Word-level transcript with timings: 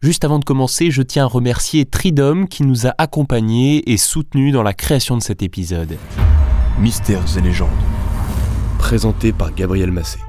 Juste 0.00 0.24
avant 0.24 0.38
de 0.38 0.44
commencer, 0.44 0.92
je 0.92 1.02
tiens 1.02 1.24
à 1.24 1.26
remercier 1.26 1.84
Tridom 1.84 2.46
qui 2.46 2.62
nous 2.62 2.86
a 2.86 2.94
accompagnés 2.98 3.90
et 3.90 3.96
soutenus 3.96 4.52
dans 4.52 4.62
la 4.62 4.72
création 4.72 5.16
de 5.16 5.22
cet 5.22 5.42
épisode. 5.42 5.96
Mystères 6.78 7.36
et 7.36 7.40
légendes. 7.40 7.68
Présenté 8.78 9.32
par 9.32 9.52
Gabriel 9.52 9.90
Massé. 9.90 10.20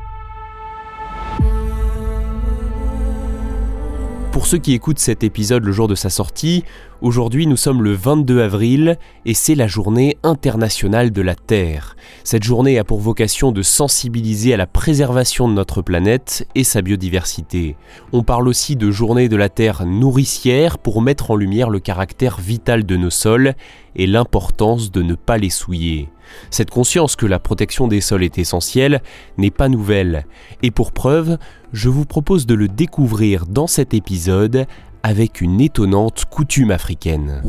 Pour 4.39 4.47
ceux 4.47 4.57
qui 4.57 4.71
écoutent 4.71 4.99
cet 4.99 5.25
épisode 5.25 5.65
le 5.65 5.73
jour 5.73 5.89
de 5.89 5.95
sa 5.95 6.09
sortie, 6.09 6.63
aujourd'hui 7.01 7.45
nous 7.45 7.57
sommes 7.57 7.83
le 7.83 7.91
22 7.91 8.41
avril 8.41 8.97
et 9.25 9.33
c'est 9.33 9.53
la 9.53 9.67
journée 9.67 10.17
internationale 10.23 11.11
de 11.11 11.21
la 11.21 11.35
Terre. 11.35 11.97
Cette 12.23 12.43
journée 12.43 12.79
a 12.79 12.85
pour 12.85 13.01
vocation 13.01 13.51
de 13.51 13.61
sensibiliser 13.61 14.53
à 14.53 14.57
la 14.57 14.65
préservation 14.65 15.49
de 15.49 15.53
notre 15.53 15.81
planète 15.81 16.47
et 16.55 16.63
sa 16.63 16.81
biodiversité. 16.81 17.75
On 18.13 18.23
parle 18.23 18.47
aussi 18.47 18.77
de 18.77 18.89
journée 18.91 19.27
de 19.27 19.35
la 19.35 19.49
Terre 19.49 19.85
nourricière 19.85 20.77
pour 20.77 21.01
mettre 21.01 21.31
en 21.31 21.35
lumière 21.35 21.69
le 21.69 21.81
caractère 21.81 22.39
vital 22.39 22.85
de 22.85 22.95
nos 22.95 23.09
sols 23.09 23.55
et 23.97 24.07
l'importance 24.07 24.89
de 24.89 25.01
ne 25.01 25.15
pas 25.15 25.37
les 25.37 25.49
souiller. 25.49 26.07
Cette 26.51 26.69
conscience 26.69 27.15
que 27.15 27.25
la 27.25 27.39
protection 27.39 27.87
des 27.87 28.01
sols 28.01 28.23
est 28.23 28.37
essentielle 28.37 29.01
n'est 29.37 29.51
pas 29.51 29.69
nouvelle, 29.69 30.25
et 30.63 30.71
pour 30.71 30.91
preuve, 30.91 31.37
je 31.73 31.89
vous 31.89 32.05
propose 32.05 32.45
de 32.45 32.55
le 32.55 32.67
découvrir 32.67 33.45
dans 33.45 33.67
cet 33.67 33.93
épisode 33.93 34.65
avec 35.03 35.41
une 35.41 35.61
étonnante 35.61 36.25
coutume 36.29 36.71
africaine. 36.71 37.41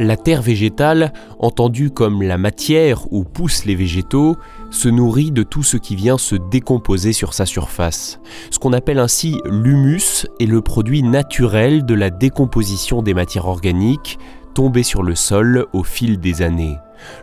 La 0.00 0.16
terre 0.16 0.42
végétale, 0.42 1.12
entendue 1.40 1.90
comme 1.90 2.22
la 2.22 2.38
matière 2.38 3.12
où 3.12 3.24
poussent 3.24 3.64
les 3.64 3.74
végétaux, 3.74 4.36
se 4.70 4.88
nourrit 4.88 5.32
de 5.32 5.42
tout 5.42 5.64
ce 5.64 5.76
qui 5.76 5.96
vient 5.96 6.18
se 6.18 6.36
décomposer 6.36 7.12
sur 7.12 7.34
sa 7.34 7.46
surface. 7.46 8.20
Ce 8.52 8.60
qu'on 8.60 8.72
appelle 8.72 9.00
ainsi 9.00 9.40
l'humus 9.44 10.26
est 10.38 10.46
le 10.46 10.60
produit 10.60 11.02
naturel 11.02 11.84
de 11.84 11.94
la 11.94 12.10
décomposition 12.10 13.02
des 13.02 13.12
matières 13.12 13.46
organiques 13.46 14.20
tombées 14.54 14.84
sur 14.84 15.02
le 15.02 15.16
sol 15.16 15.66
au 15.72 15.82
fil 15.82 16.20
des 16.20 16.42
années. 16.42 16.76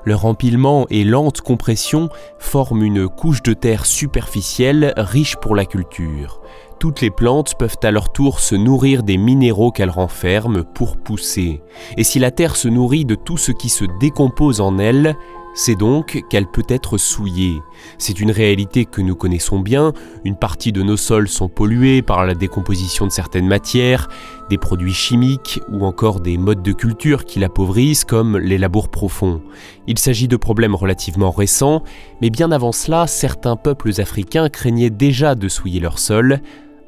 Leur 0.05 0.25
empilement 0.25 0.85
et 0.89 1.03
lente 1.03 1.41
compression 1.41 2.09
forment 2.39 2.83
une 2.83 3.07
couche 3.07 3.43
de 3.43 3.53
terre 3.53 3.85
superficielle 3.85 4.93
riche 4.97 5.35
pour 5.37 5.55
la 5.55 5.65
culture. 5.65 6.41
Toutes 6.79 7.01
les 7.01 7.09
plantes 7.09 7.55
peuvent 7.57 7.77
à 7.83 7.91
leur 7.91 8.11
tour 8.11 8.39
se 8.39 8.55
nourrir 8.55 9.03
des 9.03 9.17
minéraux 9.17 9.71
qu'elles 9.71 9.89
renferment 9.89 10.63
pour 10.63 10.97
pousser. 10.97 11.61
Et 11.97 12.03
si 12.03 12.19
la 12.19 12.31
terre 12.31 12.55
se 12.55 12.67
nourrit 12.67 13.05
de 13.05 13.15
tout 13.15 13.37
ce 13.37 13.51
qui 13.51 13.69
se 13.69 13.85
décompose 13.99 14.61
en 14.61 14.77
elle, 14.77 15.15
c'est 15.57 15.75
donc 15.75 16.21
qu'elle 16.29 16.47
peut 16.47 16.65
être 16.67 16.97
souillée. 16.97 17.61
C'est 17.97 18.19
une 18.19 18.29
réalité 18.29 18.83
que 18.83 19.01
nous 19.01 19.15
connaissons 19.15 19.59
bien, 19.59 19.93
une 20.25 20.35
partie 20.35 20.73
de 20.73 20.83
nos 20.83 20.97
sols 20.97 21.29
sont 21.29 21.47
pollués 21.47 22.01
par 22.01 22.25
la 22.25 22.35
décomposition 22.35 23.07
de 23.07 23.11
certaines 23.11 23.47
matières, 23.47 24.09
des 24.49 24.57
produits 24.57 24.93
chimiques 24.93 25.61
ou 25.71 25.85
encore 25.85 26.19
des 26.19 26.37
modes 26.37 26.61
de 26.61 26.73
culture 26.73 27.23
qui 27.23 27.39
l'appauvrissent 27.39 28.03
comme 28.03 28.37
les 28.37 28.57
labours 28.57 28.89
profonds. 28.89 29.41
Il 29.87 29.97
s'agit 29.97 30.27
de 30.27 30.35
problèmes 30.35 30.75
relativement 30.75 31.31
récents, 31.31 31.83
mais 32.21 32.29
bien 32.29 32.51
avant 32.51 32.73
cela, 32.73 33.07
certains 33.07 33.55
peuples 33.55 34.01
africains 34.01 34.49
craignaient 34.49 34.89
déjà 34.89 35.35
de 35.35 35.47
souiller 35.47 35.79
leur 35.79 35.99
sol. 35.99 36.41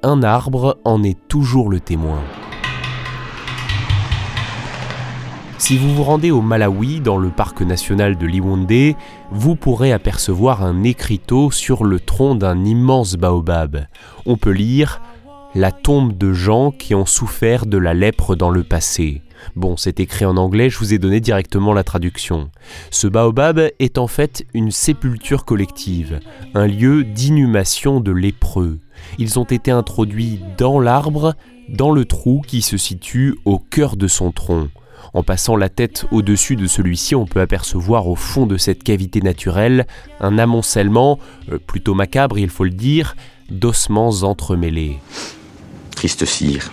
Un 0.09 0.23
arbre 0.23 0.77
en 0.85 1.03
est 1.03 1.17
toujours 1.27 1.69
le 1.69 1.81
témoin. 1.81 2.21
Si 5.57 5.77
vous 5.77 5.93
vous 5.93 6.03
rendez 6.03 6.31
au 6.31 6.39
Malawi, 6.39 7.01
dans 7.01 7.17
le 7.17 7.27
parc 7.27 7.61
national 7.61 8.17
de 8.17 8.25
Liwonde, 8.25 8.95
vous 9.31 9.57
pourrez 9.57 9.91
apercevoir 9.91 10.63
un 10.63 10.83
écriteau 10.83 11.51
sur 11.51 11.83
le 11.83 11.99
tronc 11.99 12.35
d'un 12.35 12.63
immense 12.63 13.15
baobab. 13.15 13.87
On 14.25 14.37
peut 14.37 14.51
lire 14.51 15.01
La 15.55 15.73
tombe 15.73 16.17
de 16.17 16.31
gens 16.31 16.71
qui 16.71 16.95
ont 16.95 17.05
souffert 17.05 17.65
de 17.65 17.77
la 17.77 17.93
lèpre 17.93 18.37
dans 18.37 18.49
le 18.49 18.63
passé. 18.63 19.21
Bon, 19.55 19.77
c'est 19.77 19.99
écrit 19.99 20.25
en 20.25 20.37
anglais, 20.37 20.69
je 20.69 20.77
vous 20.77 20.93
ai 20.93 20.99
donné 20.99 21.19
directement 21.19 21.73
la 21.73 21.83
traduction. 21.83 22.49
Ce 22.91 23.07
baobab 23.07 23.71
est 23.79 23.97
en 23.97 24.07
fait 24.07 24.45
une 24.53 24.71
sépulture 24.71 25.45
collective, 25.45 26.19
un 26.53 26.67
lieu 26.67 27.03
d'inhumation 27.03 27.99
de 27.99 28.11
lépreux. 28.11 28.79
Ils 29.17 29.39
ont 29.39 29.45
été 29.45 29.71
introduits 29.71 30.39
dans 30.57 30.79
l'arbre, 30.79 31.35
dans 31.69 31.91
le 31.91 32.05
trou 32.05 32.41
qui 32.45 32.61
se 32.61 32.77
situe 32.77 33.35
au 33.45 33.59
cœur 33.59 33.95
de 33.95 34.07
son 34.07 34.31
tronc. 34.31 34.69
En 35.13 35.23
passant 35.23 35.55
la 35.55 35.69
tête 35.69 36.05
au-dessus 36.11 36.55
de 36.55 36.67
celui-ci, 36.67 37.15
on 37.15 37.25
peut 37.25 37.41
apercevoir 37.41 38.07
au 38.07 38.15
fond 38.15 38.45
de 38.45 38.57
cette 38.57 38.83
cavité 38.83 39.21
naturelle 39.21 39.87
un 40.19 40.37
amoncellement, 40.37 41.19
euh, 41.51 41.59
plutôt 41.59 41.93
macabre 41.93 42.37
il 42.37 42.49
faut 42.49 42.65
le 42.65 42.71
dire, 42.71 43.15
d'ossements 43.49 44.09
entremêlés. 44.23 44.99
Triste 45.95 46.25
cire, 46.25 46.71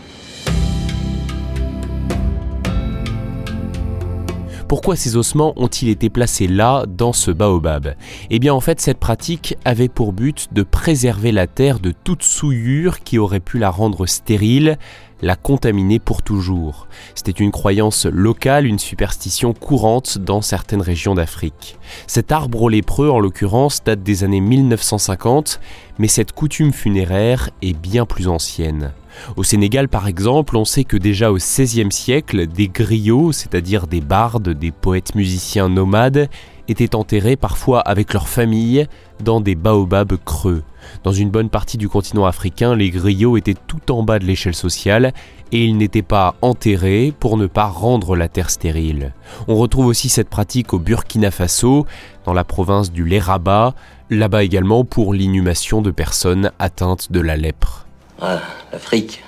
Pourquoi 4.69 4.97
ces 4.97 5.17
ossements 5.17 5.53
ont-ils 5.57 5.91
été 5.91 6.09
placés 6.09 6.47
là, 6.47 6.87
dans 6.89 7.13
ce 7.13 7.31
baobab? 7.31 7.95
Eh 8.31 8.39
bien 8.39 8.55
en 8.55 8.61
fait 8.61 8.81
cette 8.81 8.99
pratique 8.99 9.57
avait 9.65 9.89
pour 9.89 10.15
but 10.15 10.49
de 10.53 10.63
préserver 10.63 11.33
la 11.33 11.47
terre 11.47 11.81
de 11.81 11.93
toute 11.93 12.23
souillure 12.23 13.01
qui 13.01 13.19
aurait 13.19 13.41
pu 13.41 13.59
la 13.59 13.69
rendre 13.71 14.07
stérile, 14.07 14.79
la 15.21 15.37
contaminer 15.37 15.99
pour 15.99 16.23
toujours. 16.23 16.89
C'était 17.15 17.31
une 17.31 17.53
croyance 17.53 18.07
locale, 18.07 18.67
une 18.67 18.79
superstition 18.79 19.53
courante 19.53 20.17
dans 20.17 20.41
certaines 20.41 20.83
régions 20.83 21.15
d'Afrique. 21.15 21.79
Cet 22.07 22.33
arbre 22.33 22.71
lépreux, 22.71 23.11
en 23.11 23.21
l'occurrence, 23.21 23.85
date 23.85 24.03
des 24.03 24.25
années 24.25 24.41
1950, 24.41 25.61
mais 25.99 26.09
cette 26.09 26.33
coutume 26.33 26.73
funéraire 26.73 27.51
est 27.61 27.79
bien 27.79 28.07
plus 28.07 28.29
ancienne. 28.29 28.93
Au 29.37 29.43
Sénégal, 29.43 29.89
par 29.89 30.07
exemple, 30.07 30.57
on 30.57 30.65
sait 30.65 30.85
que 30.85 30.97
déjà 30.97 31.33
au 31.33 31.37
XVIe 31.37 31.91
siècle, 31.91 32.47
des 32.47 32.69
griots, 32.69 33.33
c'est-à-dire 33.33 33.87
des 33.87 34.01
bardes, 34.01 34.51
des 34.51 34.71
poètes 34.71 35.15
musiciens 35.15 35.69
nomades, 35.69 36.29
étaient 36.69 36.95
enterrés 36.95 37.37
parfois 37.37 37.81
avec 37.81 38.13
leur 38.13 38.29
famille 38.29 38.87
dans 39.23 39.41
des 39.41 39.55
baobabs 39.55 40.17
creux. 40.25 40.63
Dans 41.03 41.13
une 41.13 41.31
bonne 41.31 41.51
partie 41.51 41.79
du 41.79 41.89
continent 41.89 42.27
africain, 42.27 42.75
les 42.75 42.91
griots 42.91 43.37
étaient 43.37 43.57
tout 43.67 43.93
en 43.93 44.03
bas 44.03 44.19
de 44.19 44.25
l'échelle 44.25 44.55
sociale 44.55 45.13
et 45.53 45.65
ils 45.65 45.77
n'étaient 45.77 46.03
pas 46.03 46.35
enterrés 46.43 47.13
pour 47.19 47.37
ne 47.37 47.47
pas 47.47 47.67
rendre 47.67 48.17
la 48.17 48.29
terre 48.29 48.51
stérile. 48.51 49.13
On 49.49 49.57
retrouve 49.57 49.87
aussi 49.87 50.09
cette 50.09 50.29
pratique 50.29 50.73
au 50.73 50.79
Burkina 50.79 51.31
Faso, 51.31 51.87
dans 52.25 52.33
la 52.33 52.45
province 52.45 52.93
du 52.93 53.05
Léraba, 53.05 53.75
là-bas 54.11 54.45
également 54.45 54.85
pour 54.85 55.15
l'inhumation 55.15 55.83
de 55.83 55.91
personnes 55.91 56.51
atteintes 56.59 57.13
de 57.13 57.21
la 57.21 57.37
lèpre. 57.37 57.87
Ah, 58.27 58.41
l'Afrique, 58.73 59.23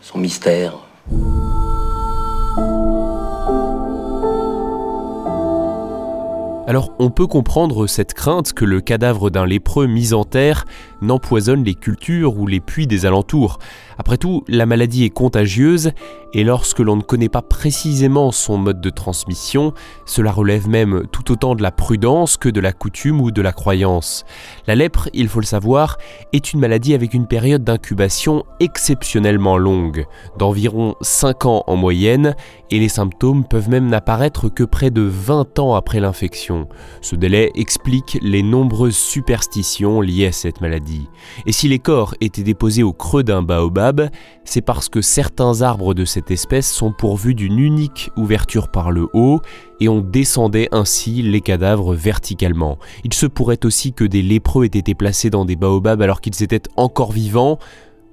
son 0.00 0.18
mystère. 0.18 0.74
Alors 6.68 6.92
on 7.00 7.10
peut 7.10 7.26
comprendre 7.26 7.88
cette 7.88 8.14
crainte 8.14 8.52
que 8.52 8.64
le 8.64 8.80
cadavre 8.80 9.30
d'un 9.30 9.46
lépreux 9.46 9.88
mis 9.88 10.12
en 10.12 10.22
terre 10.22 10.64
n'empoisonne 11.02 11.64
les 11.64 11.74
cultures 11.74 12.38
ou 12.38 12.46
les 12.46 12.60
puits 12.60 12.86
des 12.86 13.06
alentours. 13.06 13.58
Après 13.98 14.16
tout, 14.16 14.44
la 14.48 14.66
maladie 14.66 15.04
est 15.04 15.10
contagieuse 15.10 15.92
et 16.32 16.44
lorsque 16.44 16.78
l'on 16.78 16.96
ne 16.96 17.02
connaît 17.02 17.28
pas 17.28 17.42
précisément 17.42 18.30
son 18.30 18.56
mode 18.56 18.80
de 18.80 18.90
transmission, 18.90 19.74
cela 20.06 20.30
relève 20.30 20.68
même 20.68 21.02
tout 21.10 21.32
autant 21.32 21.54
de 21.54 21.62
la 21.62 21.72
prudence 21.72 22.36
que 22.36 22.48
de 22.48 22.60
la 22.60 22.72
coutume 22.72 23.20
ou 23.20 23.30
de 23.30 23.42
la 23.42 23.52
croyance. 23.52 24.24
La 24.66 24.76
lèpre, 24.76 25.08
il 25.12 25.28
faut 25.28 25.40
le 25.40 25.46
savoir, 25.46 25.98
est 26.32 26.52
une 26.52 26.60
maladie 26.60 26.94
avec 26.94 27.14
une 27.14 27.26
période 27.26 27.64
d'incubation 27.64 28.44
exceptionnellement 28.60 29.58
longue, 29.58 30.06
d'environ 30.38 30.94
5 31.00 31.46
ans 31.46 31.64
en 31.66 31.76
moyenne, 31.76 32.36
et 32.70 32.78
les 32.78 32.88
symptômes 32.88 33.44
peuvent 33.44 33.68
même 33.68 33.88
n'apparaître 33.88 34.48
que 34.48 34.62
près 34.62 34.90
de 34.90 35.02
20 35.02 35.58
ans 35.58 35.74
après 35.74 36.00
l'infection. 36.00 36.68
Ce 37.00 37.16
délai 37.16 37.50
explique 37.54 38.18
les 38.22 38.42
nombreuses 38.42 38.96
superstitions 38.96 40.00
liées 40.00 40.28
à 40.28 40.32
cette 40.32 40.60
maladie. 40.60 40.89
Et 41.46 41.52
si 41.52 41.68
les 41.68 41.78
corps 41.78 42.14
étaient 42.20 42.42
déposés 42.42 42.82
au 42.82 42.92
creux 42.92 43.22
d'un 43.22 43.42
baobab, 43.42 44.10
c'est 44.44 44.60
parce 44.60 44.88
que 44.88 45.00
certains 45.00 45.62
arbres 45.62 45.94
de 45.94 46.04
cette 46.04 46.30
espèce 46.30 46.70
sont 46.70 46.92
pourvus 46.92 47.34
d'une 47.34 47.58
unique 47.58 48.10
ouverture 48.16 48.68
par 48.68 48.90
le 48.90 49.08
haut 49.12 49.40
et 49.80 49.88
on 49.88 50.00
descendait 50.00 50.68
ainsi 50.72 51.22
les 51.22 51.40
cadavres 51.40 51.94
verticalement. 51.94 52.78
Il 53.04 53.14
se 53.14 53.26
pourrait 53.26 53.64
aussi 53.64 53.92
que 53.92 54.04
des 54.04 54.22
lépreux 54.22 54.64
aient 54.64 54.78
été 54.78 54.94
placés 54.94 55.30
dans 55.30 55.44
des 55.44 55.56
baobabs 55.56 56.02
alors 56.02 56.20
qu'ils 56.20 56.42
étaient 56.42 56.62
encore 56.76 57.12
vivants. 57.12 57.58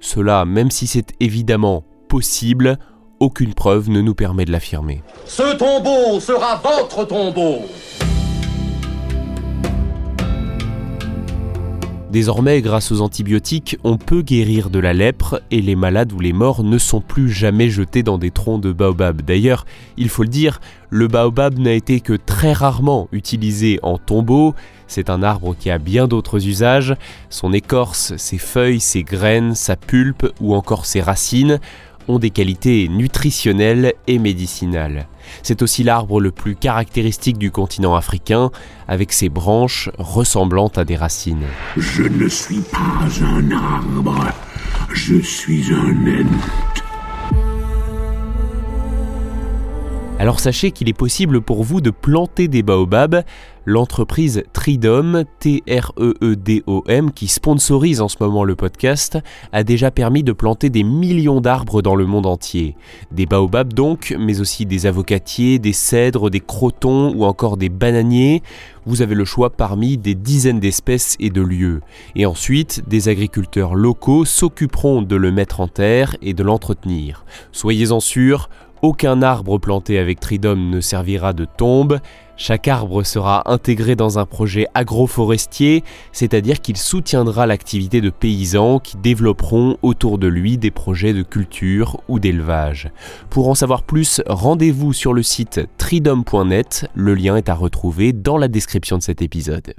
Cela, 0.00 0.44
même 0.44 0.70
si 0.70 0.86
c'est 0.86 1.12
évidemment 1.20 1.84
possible, 2.08 2.78
aucune 3.20 3.54
preuve 3.54 3.90
ne 3.90 4.00
nous 4.00 4.14
permet 4.14 4.44
de 4.44 4.52
l'affirmer. 4.52 5.02
Ce 5.26 5.56
tombeau 5.56 6.20
sera 6.20 6.56
votre 6.56 7.04
tombeau. 7.04 7.62
Désormais, 12.18 12.62
grâce 12.62 12.90
aux 12.90 13.00
antibiotiques, 13.00 13.78
on 13.84 13.96
peut 13.96 14.22
guérir 14.22 14.70
de 14.70 14.80
la 14.80 14.92
lèpre 14.92 15.40
et 15.52 15.62
les 15.62 15.76
malades 15.76 16.12
ou 16.12 16.18
les 16.18 16.32
morts 16.32 16.64
ne 16.64 16.76
sont 16.76 17.00
plus 17.00 17.30
jamais 17.30 17.70
jetés 17.70 18.02
dans 18.02 18.18
des 18.18 18.32
troncs 18.32 18.60
de 18.60 18.72
baobab. 18.72 19.22
D'ailleurs, 19.22 19.66
il 19.96 20.08
faut 20.08 20.24
le 20.24 20.28
dire, 20.28 20.60
le 20.90 21.06
baobab 21.06 21.60
n'a 21.60 21.74
été 21.74 22.00
que 22.00 22.14
très 22.14 22.52
rarement 22.52 23.08
utilisé 23.12 23.78
en 23.84 23.98
tombeau. 23.98 24.56
C'est 24.88 25.10
un 25.10 25.22
arbre 25.22 25.54
qui 25.56 25.70
a 25.70 25.78
bien 25.78 26.08
d'autres 26.08 26.44
usages. 26.48 26.96
Son 27.30 27.52
écorce, 27.52 28.16
ses 28.16 28.38
feuilles, 28.38 28.80
ses 28.80 29.04
graines, 29.04 29.54
sa 29.54 29.76
pulpe 29.76 30.26
ou 30.40 30.56
encore 30.56 30.86
ses 30.86 31.00
racines 31.00 31.60
ont 32.08 32.18
des 32.18 32.30
qualités 32.30 32.88
nutritionnelles 32.88 33.94
et 34.06 34.18
médicinales. 34.18 35.06
C'est 35.42 35.62
aussi 35.62 35.84
l'arbre 35.84 36.20
le 36.20 36.30
plus 36.30 36.56
caractéristique 36.56 37.38
du 37.38 37.50
continent 37.50 37.94
africain, 37.94 38.50
avec 38.88 39.12
ses 39.12 39.28
branches 39.28 39.90
ressemblant 39.98 40.72
à 40.76 40.84
des 40.84 40.96
racines. 40.96 41.46
Je 41.76 42.02
ne 42.02 42.28
suis 42.28 42.60
pas 42.60 43.08
un 43.22 43.50
arbre, 43.52 44.26
je 44.92 45.20
suis 45.20 45.72
un 45.72 46.22
ent. 46.22 46.87
Alors 50.20 50.40
sachez 50.40 50.72
qu'il 50.72 50.88
est 50.88 50.94
possible 50.94 51.40
pour 51.40 51.62
vous 51.62 51.80
de 51.80 51.90
planter 51.90 52.48
des 52.48 52.64
baobabs. 52.64 53.22
L'entreprise 53.64 54.42
Tridom, 54.52 55.24
T-R-E-E-D-O-M, 55.40 57.12
qui 57.12 57.28
sponsorise 57.28 58.00
en 58.00 58.08
ce 58.08 58.16
moment 58.18 58.42
le 58.42 58.56
podcast, 58.56 59.18
a 59.52 59.62
déjà 59.62 59.90
permis 59.90 60.22
de 60.24 60.32
planter 60.32 60.70
des 60.70 60.82
millions 60.82 61.40
d'arbres 61.40 61.82
dans 61.82 61.94
le 61.94 62.06
monde 62.06 62.26
entier. 62.26 62.76
Des 63.12 63.26
baobabs 63.26 63.74
donc, 63.74 64.16
mais 64.18 64.40
aussi 64.40 64.64
des 64.64 64.86
avocatiers, 64.86 65.58
des 65.58 65.74
cèdres, 65.74 66.30
des 66.30 66.40
crotons 66.40 67.12
ou 67.14 67.24
encore 67.24 67.58
des 67.58 67.68
bananiers. 67.68 68.42
Vous 68.86 69.02
avez 69.02 69.14
le 69.14 69.26
choix 69.26 69.50
parmi 69.50 69.98
des 69.98 70.14
dizaines 70.14 70.60
d'espèces 70.60 71.16
et 71.20 71.28
de 71.28 71.42
lieux. 71.42 71.82
Et 72.16 72.24
ensuite, 72.24 72.88
des 72.88 73.10
agriculteurs 73.10 73.74
locaux 73.74 74.24
s'occuperont 74.24 75.02
de 75.02 75.14
le 75.14 75.30
mettre 75.30 75.60
en 75.60 75.68
terre 75.68 76.16
et 76.22 76.32
de 76.32 76.42
l'entretenir. 76.42 77.26
Soyez-en 77.52 78.00
sûrs, 78.00 78.48
aucun 78.82 79.22
arbre 79.22 79.58
planté 79.58 79.98
avec 79.98 80.20
Tridom 80.20 80.56
ne 80.56 80.80
servira 80.80 81.32
de 81.32 81.44
tombe, 81.44 82.00
chaque 82.36 82.68
arbre 82.68 83.02
sera 83.02 83.50
intégré 83.52 83.96
dans 83.96 84.20
un 84.20 84.24
projet 84.24 84.68
agroforestier, 84.72 85.82
c'est-à-dire 86.12 86.60
qu'il 86.60 86.76
soutiendra 86.76 87.46
l'activité 87.46 88.00
de 88.00 88.10
paysans 88.10 88.78
qui 88.78 88.96
développeront 88.96 89.76
autour 89.82 90.18
de 90.18 90.28
lui 90.28 90.56
des 90.56 90.70
projets 90.70 91.12
de 91.12 91.22
culture 91.22 92.00
ou 92.06 92.20
d'élevage. 92.20 92.90
Pour 93.28 93.48
en 93.48 93.56
savoir 93.56 93.82
plus, 93.82 94.22
rendez-vous 94.26 94.92
sur 94.92 95.14
le 95.14 95.24
site 95.24 95.60
tridom.net, 95.78 96.86
le 96.94 97.14
lien 97.14 97.36
est 97.36 97.48
à 97.48 97.54
retrouver 97.54 98.12
dans 98.12 98.38
la 98.38 98.46
description 98.46 98.98
de 98.98 99.02
cet 99.02 99.20
épisode. 99.20 99.74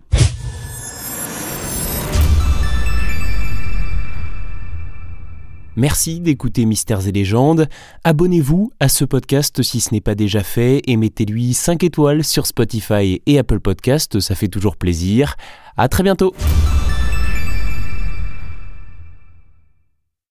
Merci 5.80 6.20
d'écouter 6.20 6.66
Mystères 6.66 7.08
et 7.08 7.14
légendes. 7.14 7.70
Abonnez-vous 8.04 8.74
à 8.82 8.90
ce 8.90 9.06
podcast 9.06 9.64
si 9.64 9.80
ce 9.80 9.94
n'est 9.94 10.02
pas 10.02 10.14
déjà 10.14 10.44
fait 10.44 10.82
et 10.88 10.98
mettez-lui 10.98 11.54
5 11.54 11.86
étoiles 11.86 12.26
sur 12.26 12.48
Spotify 12.48 13.22
et 13.26 13.40
Apple 13.40 13.62
Podcast, 13.62 14.20
ça 14.20 14.36
fait 14.36 14.50
toujours 14.50 14.76
plaisir. 14.76 15.38
À 15.78 15.88
très 15.88 16.04
bientôt. 16.04 16.34